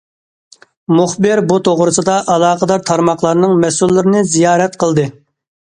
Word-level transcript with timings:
مۇخبىر 0.99 1.41
بۇ 1.51 1.59
توغرىسىدا 1.67 2.15
ئالاقىدار 2.37 2.83
تارماقلارنىڭ 2.89 3.55
مەسئۇللىرىنى 3.67 4.27
زىيارەت 4.35 4.85
قىلدى. 4.85 5.07